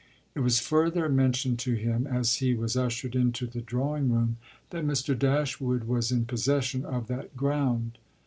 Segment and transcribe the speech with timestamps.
[0.33, 4.37] It was further mentioned to him, as he was ushered into the drawing room,
[4.71, 5.15] that Mr.
[5.15, 7.99] Dashwood was in possession of that ground.